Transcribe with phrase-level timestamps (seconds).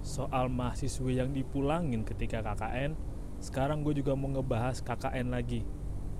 [0.00, 2.96] soal mahasiswa yang dipulangin ketika KKN,
[3.40, 5.64] sekarang gue juga mau ngebahas KKN lagi.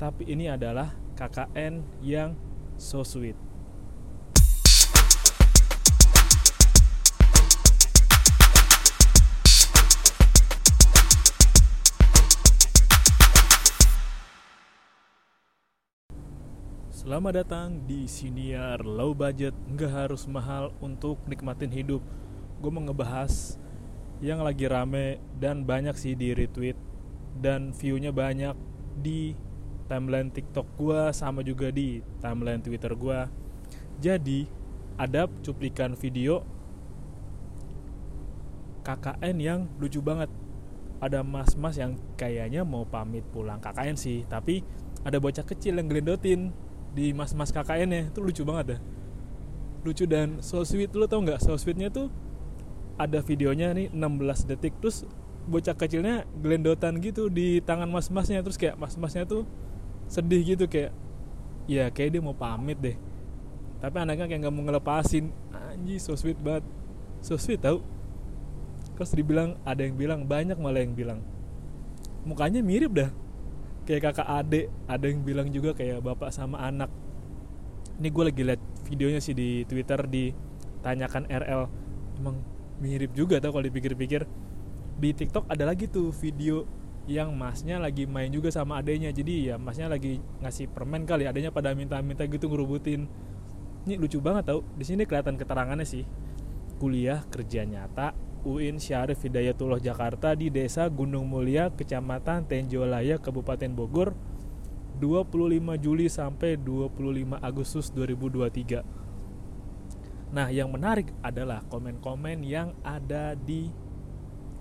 [0.01, 2.37] Tapi ini adalah KKN yang
[2.81, 3.37] so sweet.
[17.01, 22.05] Selamat datang di Siniar Low Budget Nggak harus mahal untuk nikmatin hidup
[22.61, 23.57] Gue mau ngebahas
[24.21, 26.77] yang lagi rame dan banyak sih di retweet.
[27.41, 28.53] Dan viewnya banyak
[29.01, 29.33] di
[29.89, 33.19] timeline TikTok gue sama juga di timeline Twitter gue
[33.99, 34.47] Jadi
[34.95, 36.47] ada cuplikan video
[38.87, 40.29] KKN yang lucu banget.
[41.01, 44.61] Ada mas-mas yang kayaknya mau pamit pulang KKN sih tapi
[45.01, 46.53] ada bocah kecil yang gelendotin
[46.93, 48.79] di mas-mas KKN ya itu lucu banget ya
[49.85, 50.93] lucu dan so sweet.
[50.93, 52.13] Lo tau nggak so sweetnya tuh
[53.01, 54.77] ada videonya nih 16 detik.
[54.85, 55.09] Terus
[55.49, 58.45] bocah kecilnya gelendotan gitu di tangan mas-masnya.
[58.45, 59.49] Terus kayak mas-masnya tuh
[60.05, 60.93] sedih gitu kayak
[61.65, 62.97] ya kayak dia mau pamit deh.
[63.81, 65.33] Tapi anaknya kayak nggak mau ngelepasin.
[65.73, 66.69] Anji so sweet banget.
[67.25, 67.81] So sweet tau.
[69.01, 71.25] Terus dibilang ada yang bilang banyak malah yang bilang.
[72.29, 73.09] Mukanya mirip dah.
[73.89, 76.93] Kayak kakak adik ada yang bilang juga kayak bapak sama anak.
[77.97, 78.63] Ini gue lagi liat
[78.93, 81.63] videonya sih di twitter ditanyakan RL
[82.21, 82.37] emang
[82.81, 84.25] mirip juga tau kalau dipikir-pikir.
[85.01, 86.69] Di TikTok ada lagi tuh video
[87.09, 91.29] yang masnya lagi main juga sama adenya jadi ya masnya lagi ngasih permen kali.
[91.29, 93.07] Adanya pada minta-minta gitu ngerubutin.
[93.89, 94.61] Ini lucu banget tau.
[94.77, 96.05] Di sini kelihatan keterangannya sih.
[96.81, 104.17] Kuliah kerja nyata UIN Syarif Hidayatullah Jakarta di Desa Gunung Mulia, Kecamatan Tenjolaya, Kabupaten Bogor,
[104.97, 109.00] 25 Juli sampai 25 Agustus 2023.
[110.31, 113.67] Nah, yang menarik adalah komen-komen yang ada di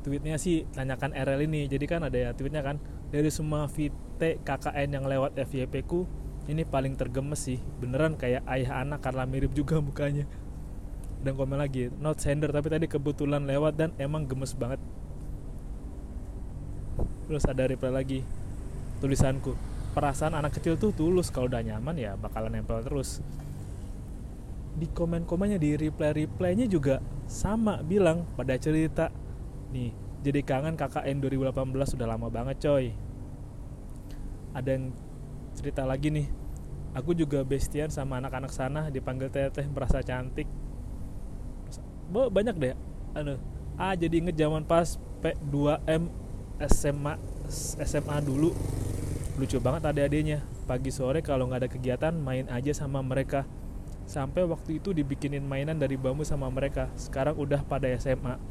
[0.02, 1.70] tweetnya sih tanyakan RL ini.
[1.70, 2.82] Jadi kan ada ya tweetnya kan
[3.14, 6.10] dari semua VT KKN yang lewat FYP ku
[6.50, 7.62] ini paling tergemes sih.
[7.78, 10.26] Beneran kayak ayah anak karena mirip juga mukanya
[11.20, 14.80] dan komen lagi not sender tapi tadi kebetulan lewat dan emang gemes banget
[17.28, 18.20] terus ada reply lagi
[19.04, 19.54] tulisanku
[19.92, 23.20] perasaan anak kecil tuh tulus kalau udah nyaman ya bakalan nempel terus
[24.78, 29.10] di komen-komennya di reply-replynya juga sama bilang pada cerita
[29.74, 32.92] nih jadi kangen KKN 2018 sudah lama banget coy.
[34.52, 34.92] Ada yang
[35.56, 36.28] cerita lagi nih
[36.92, 40.50] aku juga bestian sama anak-anak sana dipanggil teteh merasa cantik.
[42.12, 42.76] Banyak deh
[43.16, 43.40] anu
[43.80, 46.12] ah jadi inget zaman pas P2M
[46.68, 47.16] SMA
[47.48, 48.52] SMA dulu.
[49.40, 53.48] Lucu banget ada adanya pagi sore kalau nggak ada kegiatan main aja sama mereka
[54.10, 56.90] sampai waktu itu dibikinin mainan dari bambu sama mereka.
[56.98, 58.42] Sekarang udah pada SMA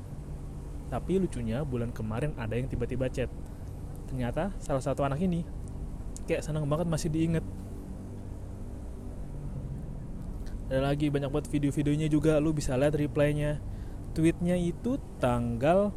[0.88, 3.28] tapi lucunya bulan kemarin ada yang tiba-tiba chat.
[4.08, 5.42] Ternyata salah satu anak ini
[6.30, 7.44] kayak senang banget masih diinget.
[10.70, 13.58] Ada lagi banyak buat video-videonya juga lu bisa lihat replaynya
[14.12, 15.92] tweetnya itu tanggal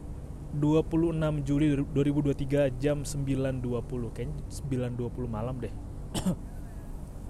[0.55, 1.15] 26
[1.47, 5.71] Juli 2023 jam 9.20 kayaknya 9.20 malam deh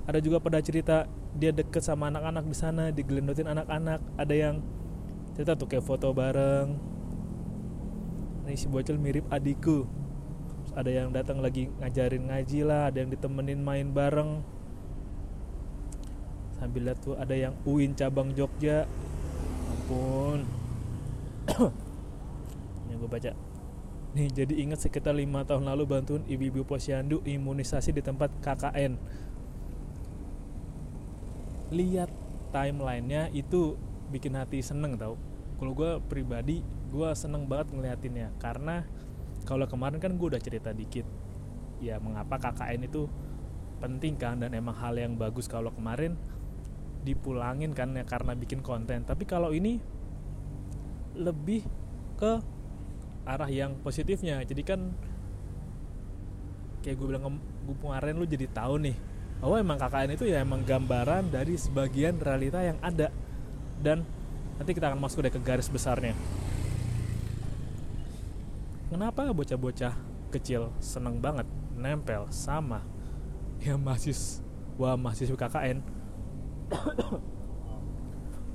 [0.09, 1.05] ada juga pada cerita
[1.37, 4.01] dia deket sama anak-anak di sana digelendotin anak-anak.
[4.17, 4.55] Ada yang
[5.37, 6.73] cerita tuh kayak foto bareng.
[8.49, 9.85] Ini si bocil mirip adikku.
[10.73, 14.41] Ada yang datang lagi ngajarin ngaji lah ada yang ditemenin main bareng.
[16.57, 18.85] Sambil lihat tuh ada yang UIN cabang Jogja.
[19.69, 20.45] Ampun.
[22.89, 23.31] Yang gue baca.
[24.11, 28.99] Nih jadi ingat sekitar lima tahun lalu bantuin ibu-ibu posyandu imunisasi di tempat KKN
[31.71, 32.11] lihat
[32.51, 33.79] timelinenya itu
[34.11, 35.15] bikin hati seneng tau.
[35.57, 38.35] Kalau gue pribadi gue seneng banget ngeliatinnya.
[38.37, 38.83] Karena
[39.47, 41.07] kalau kemarin kan gue udah cerita dikit
[41.81, 43.09] ya mengapa KKN itu
[43.81, 46.13] penting kan dan emang hal yang bagus kalau kemarin
[47.01, 49.07] dipulangin kan ya karena bikin konten.
[49.07, 49.81] Tapi kalau ini
[51.17, 51.65] lebih
[52.19, 52.37] ke
[53.25, 54.43] arah yang positifnya.
[54.43, 54.93] Jadi kan
[56.83, 59.10] kayak gue bilang gue kemarin lu jadi tahu nih
[59.41, 63.09] bahwa emang KKN itu ya emang gambaran dari sebagian realita yang ada.
[63.81, 64.05] Dan
[64.61, 66.13] nanti kita akan masuk deh ke garis besarnya.
[68.93, 69.97] Kenapa bocah-bocah
[70.29, 72.85] kecil seneng banget nempel sama
[73.65, 75.81] yang mahasiswa mahasiswa KKN?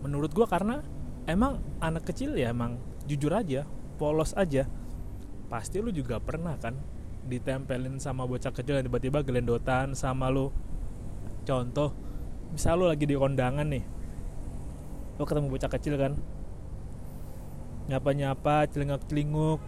[0.06, 0.86] Menurut gue karena
[1.26, 2.78] emang anak kecil ya emang
[3.10, 3.66] jujur aja
[3.98, 4.70] polos aja.
[5.50, 6.78] Pasti lu juga pernah kan
[7.26, 10.54] ditempelin sama bocah kecil yang tiba-tiba gelendotan sama lu
[11.46, 11.94] contoh
[12.50, 13.96] misal lu lagi di kondangan nih
[15.16, 16.12] lu ketemu bocah kecil kan?
[17.88, 19.60] Nyapa-nyapa celingak-celinguk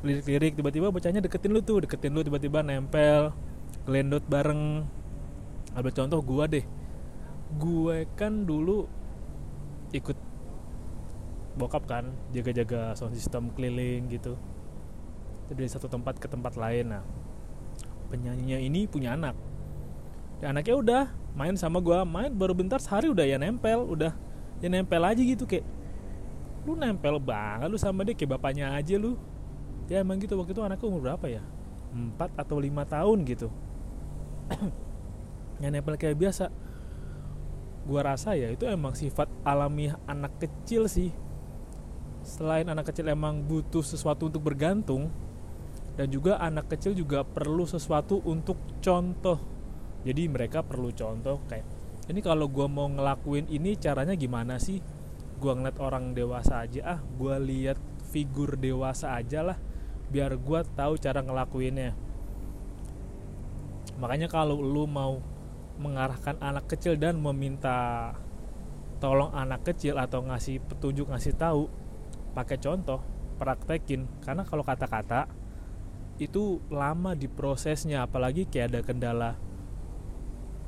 [0.00, 3.36] lirik-lirik tiba-tiba bocahnya deketin lu tuh deketin lu tiba-tiba nempel
[3.84, 4.88] gelendot bareng.
[5.76, 6.64] Ambil contoh gua deh.
[7.60, 8.86] Gue kan dulu
[9.92, 10.16] ikut
[11.58, 14.40] bokap kan jaga-jaga sound system keliling gitu.
[15.50, 16.96] Dari satu tempat ke tempat lain.
[16.96, 17.04] Nah
[18.08, 19.49] penyanyinya ini punya anak
[20.40, 21.02] ya anaknya udah
[21.36, 24.12] main sama gue main baru bentar sehari udah ya nempel udah
[24.58, 25.64] ya nempel aja gitu kayak
[26.68, 29.16] lu nempel banget lu sama dia kayak bapaknya aja lu.
[29.88, 30.36] Ya emang gitu.
[30.38, 31.42] Waktu itu anakku umur berapa ya?
[31.90, 33.48] Empat atau lima tahun gitu.
[35.60, 36.48] Ya nempel kayak biasa.
[37.84, 41.12] Gua rasa ya itu emang sifat alamiah anak kecil sih.
[42.24, 45.12] Selain anak kecil emang butuh sesuatu untuk bergantung
[46.00, 49.36] dan juga anak kecil juga perlu sesuatu untuk contoh
[50.00, 51.66] jadi mereka perlu contoh kayak
[52.10, 54.82] ini kalau gue mau ngelakuin ini caranya gimana sih?
[55.38, 57.78] Gue ngeliat orang dewasa aja ah gue lihat
[58.10, 59.58] figur dewasa aja lah
[60.10, 61.94] biar gue tahu cara ngelakuinnya.
[64.02, 65.22] Makanya kalau lu mau
[65.78, 68.12] mengarahkan anak kecil dan meminta
[68.98, 71.70] tolong anak kecil atau ngasih petunjuk ngasih tahu
[72.34, 73.00] pakai contoh
[73.38, 74.10] praktekin.
[74.20, 75.30] Karena kalau kata-kata
[76.20, 79.30] itu lama di prosesnya apalagi kayak ada kendala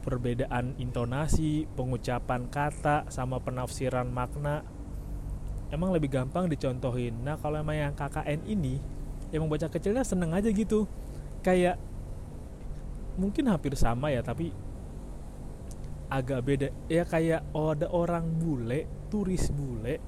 [0.02, 4.66] perbedaan intonasi, pengucapan kata sama penafsiran makna
[5.70, 7.22] emang lebih gampang dicontohin.
[7.22, 8.82] Nah, kalau emang yang KKN ini
[9.32, 10.84] emang bocah kecilnya seneng aja gitu.
[11.40, 11.80] Kayak
[13.16, 14.52] mungkin hampir sama ya, tapi
[16.12, 16.68] agak beda.
[16.90, 20.02] Ya kayak oh ada orang bule, turis bule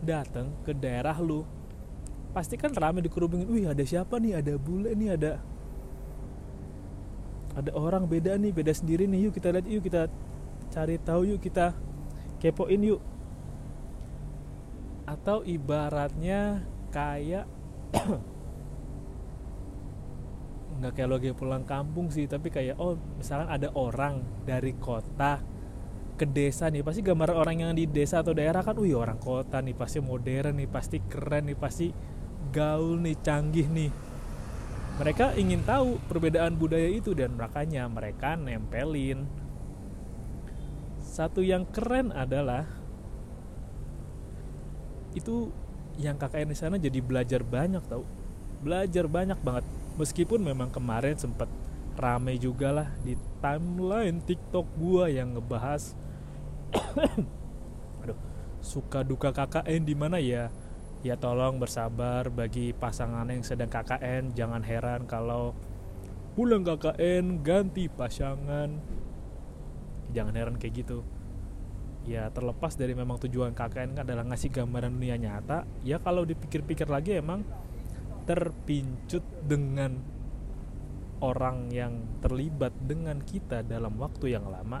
[0.00, 1.44] datang ke daerah lu
[2.30, 5.42] pasti kan rame dikerubungin wih ada siapa nih ada bule nih ada
[7.60, 9.28] ada orang beda nih beda sendiri nih.
[9.28, 10.08] Yuk kita lihat yuk kita
[10.72, 11.76] cari tahu yuk kita
[12.40, 13.00] kepoin yuk.
[15.04, 17.44] Atau ibaratnya kayak
[20.80, 25.44] nggak kayak lagi pulang kampung sih tapi kayak oh misalkan ada orang dari kota
[26.16, 29.60] ke desa nih pasti gambar orang yang di desa atau daerah kan wih orang kota
[29.60, 31.92] nih pasti modern nih pasti keren nih pasti
[32.48, 34.09] gaul nih canggih nih
[35.00, 39.24] mereka ingin tahu perbedaan budaya itu dan makanya mereka nempelin.
[41.00, 42.68] Satu yang keren adalah
[45.16, 45.48] itu
[45.96, 48.04] yang KKN di sana jadi belajar banyak tau.
[48.60, 49.64] Belajar banyak banget.
[49.96, 51.48] Meskipun memang kemarin sempat
[51.96, 55.96] rame juga lah di timeline TikTok gua yang ngebahas
[58.04, 58.16] aduh
[58.60, 60.48] suka duka KKN di mana ya
[61.00, 65.56] ya tolong bersabar bagi pasangan yang sedang KKN jangan heran kalau
[66.34, 68.70] pulang KKN ganti pasangan.
[70.10, 71.06] Jangan heran kayak gitu.
[72.08, 76.88] Ya terlepas dari memang tujuan KKN kan adalah ngasih gambaran dunia nyata ya kalau dipikir-pikir
[76.88, 77.44] lagi emang
[78.24, 80.00] terpincut dengan
[81.20, 84.80] orang yang terlibat dengan kita dalam waktu yang lama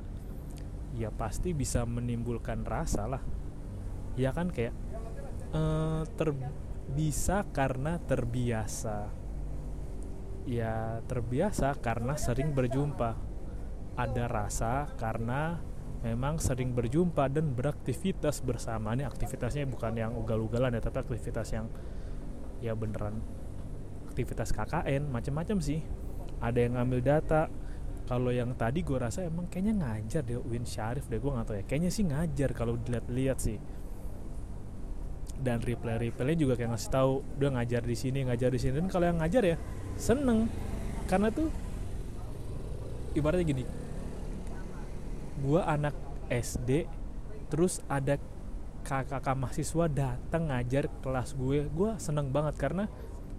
[0.96, 3.22] ya pasti bisa menimbulkan rasa lah.
[4.16, 4.72] Ya kan kayak
[5.54, 6.34] uh, ter
[6.90, 9.10] bisa karena terbiasa.
[10.48, 13.14] Ya terbiasa karena sering berjumpa.
[13.98, 15.60] Ada rasa karena
[16.00, 18.96] memang sering berjumpa dan beraktivitas bersama.
[18.96, 21.68] Ini aktivitasnya bukan yang ugal-ugalan ya tapi aktivitas yang
[22.64, 23.20] ya beneran
[24.08, 25.84] aktivitas KKN macam-macam sih.
[26.40, 27.42] Ada yang ngambil data.
[28.08, 31.56] Kalau yang tadi gue rasa emang kayaknya ngajar deh Win Syarif deh gue nggak tahu
[31.62, 31.64] ya.
[31.68, 33.60] Kayaknya sih ngajar kalau dilihat-lihat sih
[35.40, 38.72] dan reply reply juga kayak ngasih tahu udah ngajar di sini ngajar di sini.
[38.78, 39.56] Dan kalau yang ngajar ya
[39.96, 40.46] seneng.
[41.08, 41.50] Karena tuh
[43.18, 43.64] ibaratnya gini
[45.40, 45.96] gue anak
[46.30, 46.86] SD
[47.50, 48.20] terus ada
[48.86, 52.86] kakak mahasiswa datang ngajar kelas gue gue seneng banget karena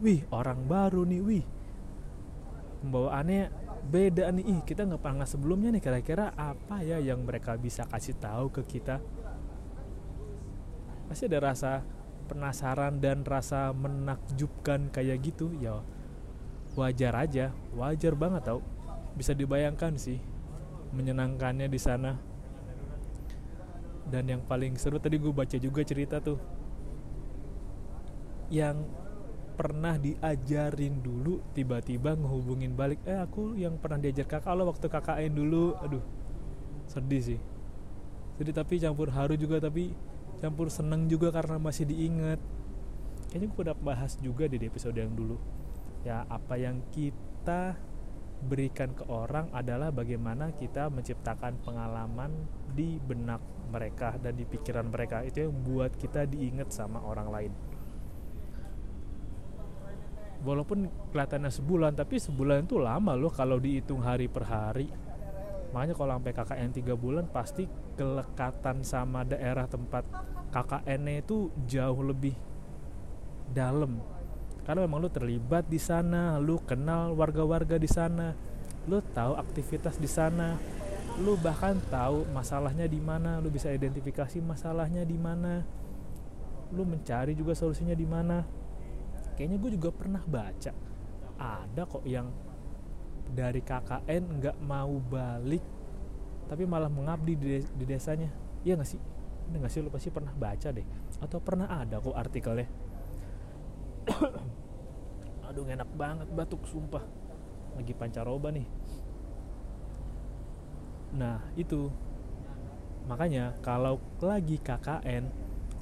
[0.04, 1.46] wih orang baru nih wih
[2.82, 4.46] pembawaannya beda nih.
[4.46, 8.62] Ih kita nggak pernah sebelumnya nih kira-kira apa ya yang mereka bisa kasih tahu ke
[8.66, 9.02] kita
[11.12, 11.84] pasti ada rasa
[12.32, 15.84] penasaran dan rasa menakjubkan kayak gitu ya
[16.80, 18.64] wajar aja wajar banget tau.
[19.12, 20.24] Bisa dibayangkan sih
[20.96, 22.16] menyenangkannya di sana.
[24.08, 26.40] Dan yang paling seru tadi gue baca juga cerita tuh.
[28.52, 28.88] Yang
[29.56, 33.04] pernah diajarin dulu tiba-tiba ngehubungin balik.
[33.04, 35.76] Eh aku yang pernah diajar kakak lo waktu KKN dulu.
[35.80, 36.04] Aduh
[36.88, 37.40] sedih sih.
[38.40, 39.92] Sedih tapi campur haru juga tapi
[40.42, 42.42] campur seneng juga karena masih diingat.
[43.30, 45.38] Kayaknya gue udah bahas juga di episode yang dulu.
[46.02, 47.78] Ya apa yang kita
[48.42, 52.34] berikan ke orang adalah bagaimana kita menciptakan pengalaman
[52.74, 53.38] di benak
[53.70, 55.22] mereka dan di pikiran mereka.
[55.22, 57.54] Itu yang buat kita diingat sama orang lain.
[60.42, 64.90] Walaupun kelihatannya sebulan tapi sebulan itu lama loh kalau dihitung hari per hari.
[65.72, 67.64] Makanya kalau sampai KKN tiga bulan pasti
[67.96, 70.08] kelekatan sama daerah tempat
[70.52, 72.36] KKN itu jauh lebih
[73.52, 74.00] dalam.
[74.68, 78.32] Karena memang lu terlibat di sana lu kenal warga-warga di sana
[78.90, 80.58] lu tahu aktivitas di sana
[81.22, 85.62] lu bahkan tahu masalahnya di mana lu bisa identifikasi masalahnya di mana
[86.72, 88.42] lu mencari juga solusinya di mana.
[89.36, 90.72] Kayaknya gue juga pernah baca
[91.42, 92.30] ada kok yang
[93.32, 95.64] dari KKN nggak mau balik
[96.52, 98.28] tapi malah mengabdi di, di desanya.
[98.68, 99.00] Iya nggak sih?
[99.48, 99.80] Ini nggak sih?
[99.80, 100.84] Lu pasti pernah baca deh.
[101.24, 102.68] Atau pernah ada kok artikelnya?
[105.48, 107.08] Aduh enak banget batuk sumpah.
[107.80, 108.68] Lagi pancaroba nih.
[111.16, 111.88] Nah itu.
[113.08, 115.32] Makanya kalau lagi KKN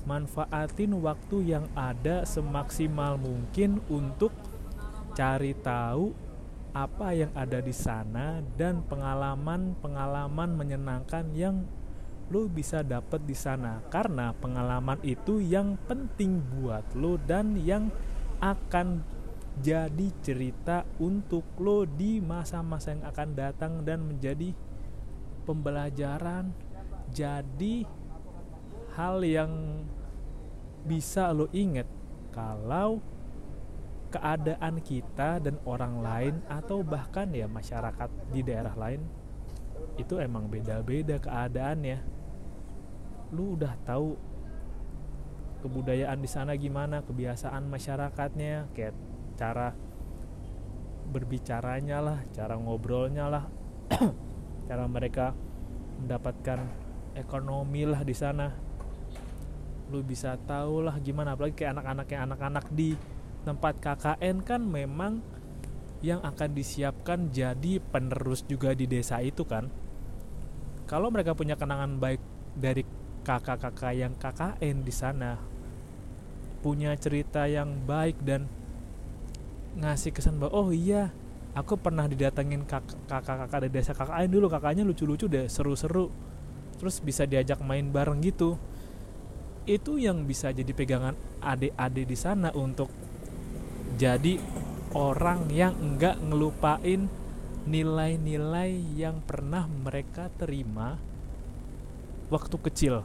[0.05, 4.31] manfaatin waktu yang ada semaksimal mungkin untuk
[5.17, 6.28] cari tahu
[6.71, 11.65] apa yang ada di sana dan pengalaman-pengalaman menyenangkan yang
[12.29, 13.81] lo bisa dapat di sana.
[13.89, 17.89] Karena pengalaman itu yang penting buat lo dan yang
[18.39, 19.01] akan
[19.59, 24.55] jadi cerita untuk lo di masa-masa yang akan datang dan menjadi
[25.43, 26.53] pembelajaran
[27.11, 27.83] jadi
[28.95, 29.83] hal yang
[30.85, 31.89] bisa lo inget
[32.31, 33.03] kalau
[34.09, 39.05] keadaan kita dan orang lain atau bahkan ya masyarakat di daerah lain
[40.01, 42.01] itu emang beda-beda keadaannya
[43.29, 44.17] lu udah tahu
[45.59, 48.95] kebudayaan di sana gimana, kebiasaan masyarakatnya, kayak
[49.35, 49.75] cara
[51.09, 53.43] berbicaranya lah, cara ngobrolnya lah,
[54.69, 55.35] cara mereka
[55.99, 56.63] mendapatkan
[57.19, 58.55] ekonomi lah di sana.
[59.91, 62.95] Lu bisa tahu lah gimana, apalagi kayak anak-anak kayak anak-anak di
[63.47, 65.23] tempat KKN kan memang
[65.99, 69.67] yang akan disiapkan jadi penerus juga di desa itu kan.
[70.87, 72.23] Kalau mereka punya kenangan baik
[72.55, 72.83] dari
[73.23, 75.37] kakak-kakak yang KKN di sana
[76.59, 78.51] punya cerita yang baik dan
[79.79, 81.07] ngasih kesan bahwa oh iya
[81.55, 86.11] aku pernah didatengin kakak-kakak dari desa KKN dulu kakaknya lucu-lucu deh seru-seru
[86.79, 88.59] terus bisa diajak main bareng gitu
[89.67, 92.89] itu yang bisa jadi pegangan adik-adik di sana untuk
[93.99, 94.39] jadi
[94.95, 97.11] orang yang enggak ngelupain
[97.67, 100.95] nilai-nilai yang pernah mereka terima
[102.31, 103.03] waktu kecil.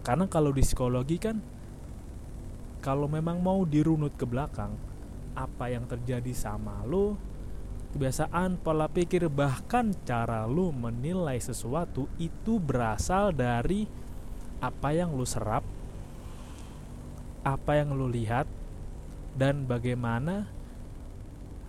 [0.00, 1.36] Karena kalau di psikologi kan
[2.80, 4.72] kalau memang mau dirunut ke belakang,
[5.36, 7.20] apa yang terjadi sama lo,
[7.92, 13.84] kebiasaan, pola pikir, bahkan cara lo menilai sesuatu itu berasal dari
[14.64, 15.62] apa yang lo serap,
[17.44, 18.48] apa yang lo lihat,
[19.38, 20.50] dan bagaimana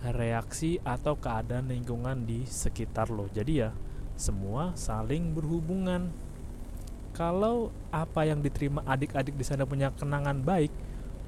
[0.01, 3.29] reaksi atau keadaan lingkungan di sekitar lo.
[3.29, 3.69] Jadi ya,
[4.17, 6.09] semua saling berhubungan.
[7.13, 10.73] Kalau apa yang diterima adik-adik di sana punya kenangan baik,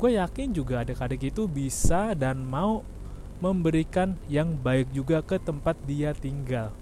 [0.02, 2.82] gue yakin juga adik-adik itu bisa dan mau
[3.44, 6.74] memberikan yang baik juga ke tempat dia tinggal.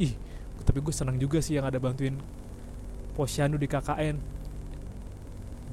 [0.00, 0.14] Ih,
[0.62, 2.14] tapi gue senang juga sih yang ada bantuin
[3.18, 4.16] posyandu di KKN.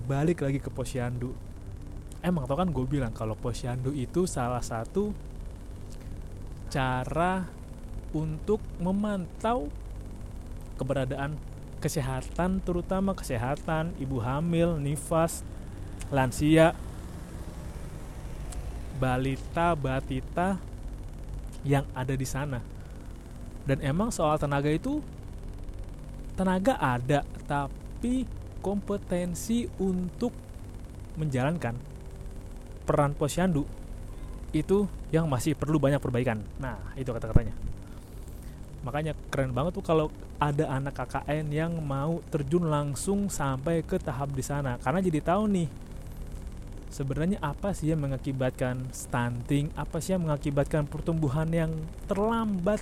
[0.09, 1.48] Balik lagi ke posyandu.
[2.19, 5.15] Emang tau kan gue bilang kalau posyandu itu salah satu
[6.67, 7.47] cara
[8.11, 9.71] untuk memantau
[10.75, 11.39] keberadaan
[11.79, 15.47] kesehatan terutama kesehatan ibu hamil, nifas,
[16.11, 16.75] lansia,
[18.99, 20.59] balita, batita
[21.63, 22.59] yang ada di sana.
[23.63, 24.99] Dan emang soal tenaga itu
[26.35, 28.27] tenaga ada, tapi
[28.59, 30.35] kompetensi untuk
[31.15, 31.98] menjalankan
[32.89, 33.69] peran posyandu
[34.49, 36.41] itu yang masih perlu banyak perbaikan.
[36.57, 37.53] Nah, itu kata-katanya.
[38.81, 40.09] Makanya keren banget tuh kalau
[40.41, 45.51] ada anak KKN yang mau terjun langsung sampai ke tahap di sana karena jadi tahu
[45.51, 45.67] nih
[46.89, 51.69] sebenarnya apa sih yang mengakibatkan stunting, apa sih yang mengakibatkan pertumbuhan yang
[52.09, 52.81] terlambat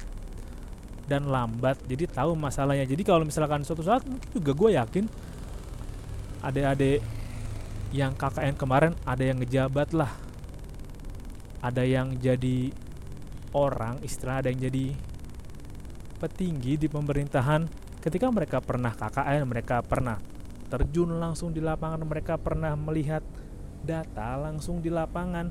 [1.11, 1.75] dan lambat.
[1.89, 2.87] Jadi tahu masalahnya.
[2.87, 5.05] Jadi kalau misalkan suatu saat mungkin juga gue yakin
[6.45, 7.03] adik-adik
[7.97, 10.13] yang KKN kemarin ada yang ngejabat lah.
[11.65, 12.69] Ada yang jadi
[13.57, 14.93] orang istilah ada yang jadi
[16.21, 17.65] petinggi di pemerintahan.
[17.97, 20.21] Ketika mereka pernah KKN mereka pernah
[20.69, 23.25] terjun langsung di lapangan mereka pernah melihat
[23.81, 25.49] data langsung di lapangan.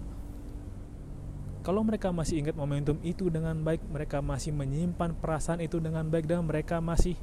[1.66, 6.30] Kalau mereka masih ingat momentum itu dengan baik mereka masih menyimpan perasaan itu dengan baik
[6.30, 7.18] dan mereka masih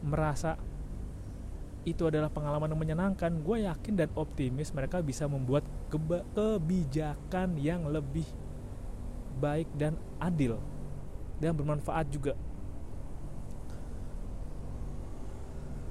[0.00, 0.56] merasa
[1.82, 3.42] itu adalah pengalaman yang menyenangkan.
[3.42, 8.26] Gue yakin dan optimis mereka bisa membuat kebijakan yang lebih
[9.42, 10.62] baik dan adil
[11.42, 12.38] dan bermanfaat juga.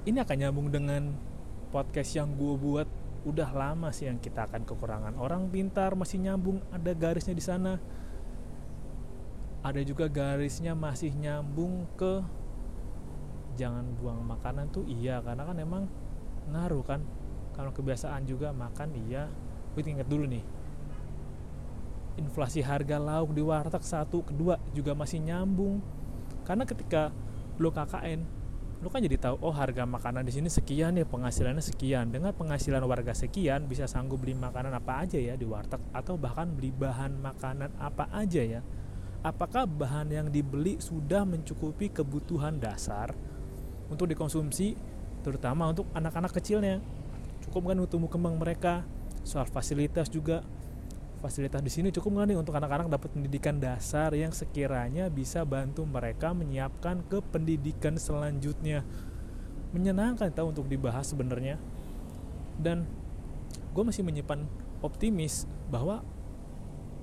[0.08, 1.14] Ini akan nyambung dengan
[1.70, 2.88] podcast yang gue buat.
[3.22, 5.14] Udah lama sih yang kita akan kekurangan.
[5.22, 7.78] Orang pintar masih nyambung ada garisnya di sana.
[9.62, 12.41] Ada juga garisnya masih nyambung ke
[13.62, 15.84] jangan buang makanan tuh iya karena kan emang
[16.50, 17.02] ngaruh kan.
[17.54, 19.30] Kalau kebiasaan juga makan iya.
[19.78, 20.42] Gue inget dulu nih
[22.20, 25.80] inflasi harga lauk di warteg satu kedua juga masih nyambung.
[26.44, 27.14] Karena ketika
[27.62, 28.42] lo KKN
[28.82, 32.10] lo kan jadi tahu oh harga makanan di sini sekian ya penghasilannya sekian.
[32.10, 36.50] Dengan penghasilan warga sekian bisa sanggup beli makanan apa aja ya di warteg atau bahkan
[36.50, 38.62] beli bahan makanan apa aja ya.
[39.22, 43.14] Apakah bahan yang dibeli sudah mencukupi kebutuhan dasar
[43.92, 44.80] untuk dikonsumsi
[45.22, 46.80] terutama untuk anak-anak kecilnya.
[47.46, 48.88] Cukup kan untuk kembang mereka?
[49.22, 50.42] Soal fasilitas juga.
[51.22, 55.86] Fasilitas di sini cukup nggak nih untuk anak-anak dapat pendidikan dasar yang sekiranya bisa bantu
[55.86, 58.82] mereka menyiapkan ke pendidikan selanjutnya.
[59.76, 61.62] Menyenangkan tahu untuk dibahas sebenarnya.
[62.58, 62.90] Dan
[63.76, 64.50] gue masih menyimpan
[64.82, 66.02] optimis bahwa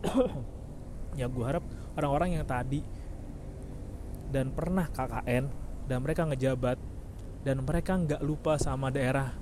[1.21, 1.62] ya gue harap
[1.95, 2.83] orang-orang yang tadi
[4.35, 6.77] dan pernah KKN dan mereka ngejabat.
[7.42, 9.33] Dan mereka nggak lupa sama daerah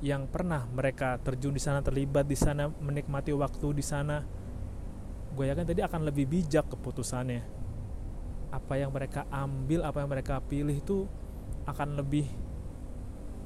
[0.00, 4.24] yang pernah mereka terjun di sana terlibat di sana menikmati waktu di sana.
[5.30, 7.44] Gue yakin tadi akan lebih bijak keputusannya.
[8.50, 11.06] Apa yang mereka ambil apa yang mereka pilih itu
[11.68, 12.26] akan lebih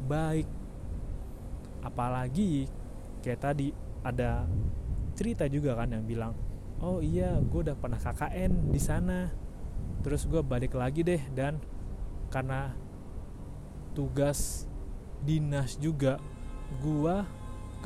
[0.09, 0.49] baik.
[1.85, 2.71] Apalagi
[3.21, 3.69] kayak tadi
[4.01, 4.49] ada
[5.13, 6.33] cerita juga kan yang bilang
[6.81, 9.29] oh iya gue udah pernah KKN di sana.
[10.01, 11.59] Terus gue balik lagi deh dan
[12.35, 12.75] karena
[13.95, 14.67] tugas
[15.23, 16.19] dinas juga
[16.83, 17.23] gua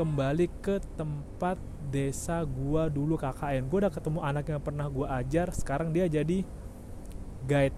[0.01, 1.61] kembali ke tempat
[1.93, 6.49] desa gua dulu KKN gua udah ketemu anak yang pernah gua ajar sekarang dia jadi
[7.45, 7.77] guide.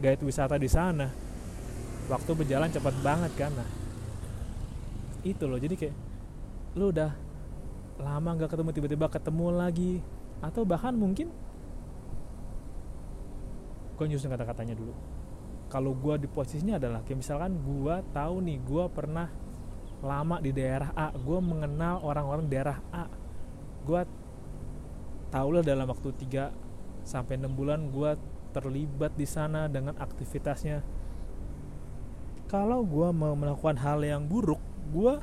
[0.00, 1.12] Guide wisata di sana.
[2.08, 3.68] Waktu berjalan cepat banget kan nah.
[5.20, 5.96] Itu loh jadi kayak
[6.76, 7.12] lu udah
[8.00, 9.92] lama nggak ketemu tiba-tiba ketemu lagi.
[10.40, 11.28] Atau bahkan mungkin
[13.96, 14.92] gue nyusun kata-katanya dulu
[15.66, 19.28] kalau gue di posisinya adalah kayak misalkan gue tahu nih gue pernah
[20.04, 23.10] lama di daerah A gue mengenal orang-orang daerah A.
[23.82, 24.02] Gue
[25.34, 28.10] tahu lah dalam waktu 3 sampai 6 bulan gue
[28.54, 30.86] terlibat di sana dengan aktivitasnya.
[32.46, 34.62] Kalau gue mau melakukan hal yang buruk
[34.94, 35.18] gue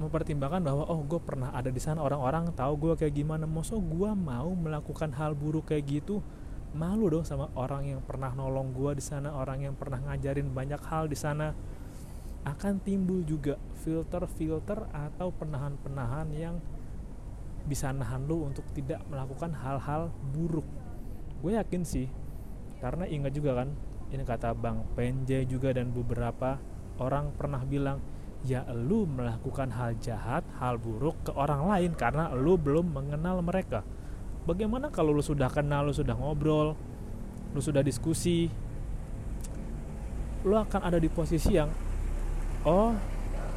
[0.00, 3.44] mempertimbangkan bahwa oh gue pernah ada di sana orang-orang tahu gue kayak gimana.
[3.44, 6.24] Maksud gue mau melakukan hal buruk kayak gitu
[6.70, 10.82] malu dong sama orang yang pernah nolong gue di sana orang yang pernah ngajarin banyak
[10.86, 11.50] hal di sana.
[12.40, 16.56] Akan timbul juga filter-filter atau penahan-penahan yang
[17.68, 20.64] bisa nahan lo untuk tidak melakukan hal-hal buruk.
[21.44, 22.08] Gue yakin sih
[22.80, 23.68] karena ingat juga kan
[24.10, 26.56] ini kata Bang Penjay juga dan beberapa
[26.96, 28.00] orang pernah bilang
[28.40, 33.84] ya lu melakukan hal jahat, hal buruk ke orang lain karena lu belum mengenal mereka
[34.44, 36.76] bagaimana kalau lu sudah kenal lu sudah ngobrol
[37.52, 38.48] lu sudah diskusi
[40.46, 41.68] lu akan ada di posisi yang
[42.64, 42.96] oh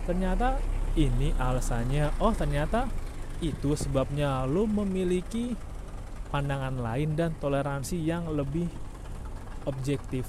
[0.04, 0.60] ternyata
[1.00, 3.04] ini alasannya oh ternyata
[3.44, 4.48] itu sebabnya.
[4.48, 5.52] Lu memiliki
[6.32, 8.72] pandangan lain dan toleransi yang lebih
[9.68, 10.26] objektif.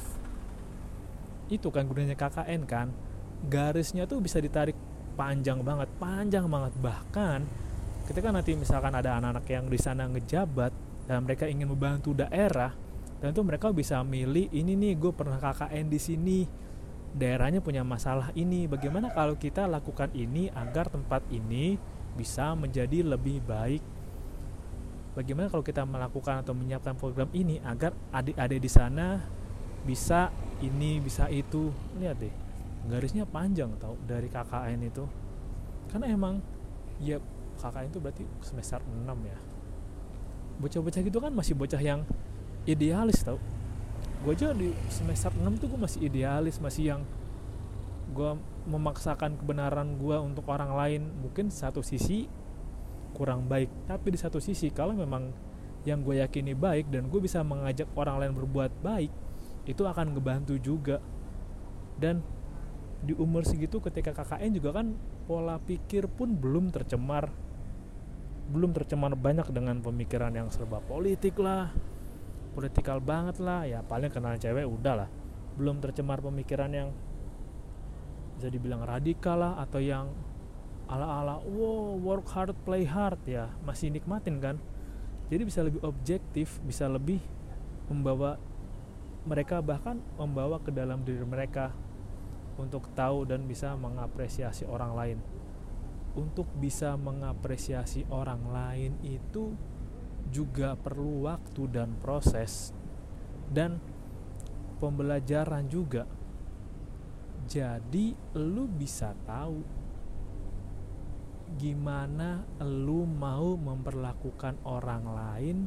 [1.46, 2.90] Itu kan gunanya KKN kan?
[3.46, 4.74] Garisnya tuh bisa ditarik
[5.14, 6.74] panjang banget panjang banget.
[6.82, 7.38] Bahkan
[8.04, 10.72] ketika nanti misalkan ada anak-anak yang di sana ngejabat
[11.08, 12.72] dan mereka ingin membantu daerah
[13.24, 16.38] dan itu mereka bisa milih ini nih gue pernah KKN di sini
[17.14, 18.66] daerahnya punya masalah ini.
[18.66, 21.78] Bagaimana kalau kita lakukan ini agar tempat ini
[22.18, 23.80] bisa menjadi lebih baik?
[25.14, 29.22] Bagaimana kalau kita melakukan atau menyiapkan program ini agar adik-adik di sana
[29.86, 31.70] bisa ini bisa itu?
[32.02, 32.34] Lihat deh
[32.84, 35.06] garisnya panjang tau dari KKN itu.
[35.88, 36.34] Karena emang
[36.98, 37.22] ya
[37.64, 39.38] KKN itu berarti semester 6 ya.
[40.60, 42.04] Bocah-bocah gitu kan masih bocah yang
[42.68, 43.40] idealis tau.
[44.20, 47.02] Gue aja di semester 6 tuh gue masih idealis masih yang
[48.12, 48.36] gue
[48.68, 51.02] memaksakan kebenaran gue untuk orang lain.
[51.24, 52.28] Mungkin satu sisi
[53.16, 55.30] kurang baik tapi di satu sisi kalau memang
[55.86, 59.12] yang gue yakini baik dan gue bisa mengajak orang lain berbuat baik
[59.64, 61.00] itu akan ngebantu juga.
[61.96, 62.20] Dan
[63.04, 64.96] di umur segitu ketika KKN juga kan
[65.28, 67.28] pola pikir pun belum tercemar
[68.50, 71.72] belum tercemar banyak dengan pemikiran yang serba politik lah.
[72.52, 73.64] Politikal banget lah.
[73.64, 75.08] Ya paling kenal cewek udah lah.
[75.56, 76.88] Belum tercemar pemikiran yang
[78.36, 80.10] bisa dibilang radikal lah atau yang
[80.90, 83.18] ala-ala wow work hard play hard.
[83.24, 84.56] Ya masih nikmatin kan?
[85.32, 87.24] Jadi bisa lebih objektif bisa lebih
[87.88, 88.36] membawa
[89.24, 91.72] mereka bahkan membawa ke dalam diri mereka
[92.60, 95.18] untuk tahu dan bisa mengapresiasi orang lain
[96.14, 99.54] untuk bisa mengapresiasi orang lain itu
[100.30, 102.70] juga perlu waktu dan proses
[103.50, 103.78] dan
[104.78, 106.06] pembelajaran juga.
[107.44, 109.84] Jadi lu bisa tahu
[111.54, 115.58] gimana lu mau memperlakukan orang lain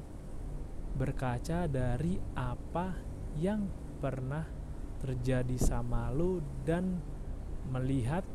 [0.97, 2.97] berkaca dari apa
[3.38, 3.69] yang
[4.01, 4.43] pernah
[4.99, 6.97] terjadi sama lu dan
[7.69, 8.25] melihat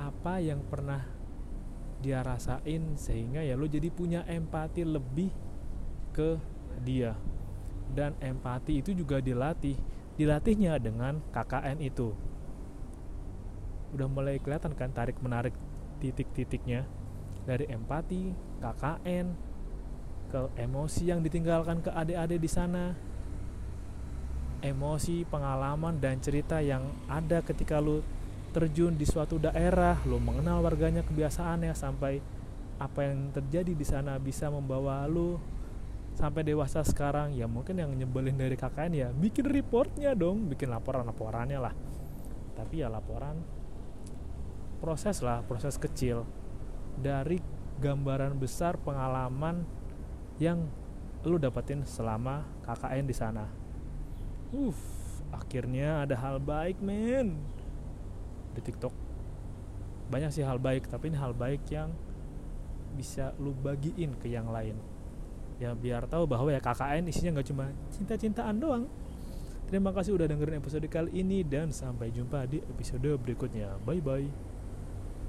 [0.00, 1.04] apa yang pernah
[2.00, 5.28] dia rasain sehingga ya lo jadi punya empati lebih
[6.16, 6.40] ke
[6.80, 7.12] dia.
[7.92, 9.76] Dan empati itu juga dilatih
[10.16, 12.16] dilatihnya dengan KKN itu.
[13.92, 15.52] Udah mulai kelihatan kan tarik menarik
[16.00, 16.88] titik-titiknya.
[17.44, 18.32] Dari empati
[18.64, 19.26] KKN
[20.30, 22.96] ke emosi yang ditinggalkan ke adik-adik di sana.
[24.60, 28.04] Emosi pengalaman dan cerita yang ada ketika lu
[28.50, 32.18] terjun di suatu daerah, lo mengenal warganya kebiasaannya sampai
[32.80, 35.38] apa yang terjadi di sana bisa membawa lo
[36.18, 37.32] sampai dewasa sekarang.
[37.38, 41.74] Ya mungkin yang nyebelin dari KKN ya bikin reportnya dong bikin laporan laporannya lah.
[42.58, 43.38] Tapi ya laporan
[44.82, 46.26] proses lah proses kecil.
[46.98, 47.38] Dari
[47.80, 49.64] gambaran besar pengalaman
[50.42, 50.68] yang
[51.22, 53.44] lu dapetin selama KKN di sana.
[54.50, 54.80] Uff,
[55.30, 57.59] akhirnya ada hal baik men
[58.54, 58.94] di TikTok.
[60.10, 61.94] Banyak sih hal baik tapi ini hal baik yang
[62.94, 64.74] bisa lu bagiin ke yang lain.
[65.62, 68.84] Ya biar tahu bahwa ya KKN isinya nggak cuma cinta-cintaan doang.
[69.70, 73.78] Terima kasih udah dengerin episode kali ini dan sampai jumpa di episode berikutnya.
[73.86, 74.49] Bye bye